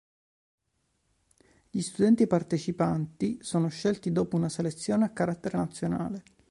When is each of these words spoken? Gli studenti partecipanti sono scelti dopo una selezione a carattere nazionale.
Gli 1.69 1.79
studenti 1.81 2.25
partecipanti 2.25 3.37
sono 3.43 3.67
scelti 3.67 4.11
dopo 4.11 4.35
una 4.35 4.49
selezione 4.49 5.05
a 5.05 5.11
carattere 5.11 5.59
nazionale. 5.59 6.23